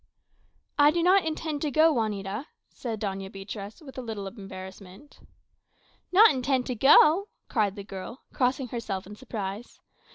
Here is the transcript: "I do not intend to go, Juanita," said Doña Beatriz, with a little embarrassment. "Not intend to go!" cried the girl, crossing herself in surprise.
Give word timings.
"I 0.79 0.89
do 0.89 1.03
not 1.03 1.25
intend 1.27 1.61
to 1.61 1.69
go, 1.69 1.93
Juanita," 1.93 2.47
said 2.71 2.99
Doña 2.99 3.31
Beatriz, 3.31 3.81
with 3.83 3.99
a 3.99 4.01
little 4.01 4.25
embarrassment. 4.25 5.19
"Not 6.11 6.31
intend 6.31 6.65
to 6.65 6.73
go!" 6.75 7.27
cried 7.49 7.75
the 7.75 7.83
girl, 7.83 8.21
crossing 8.33 8.69
herself 8.69 9.05
in 9.05 9.15
surprise. 9.15 9.79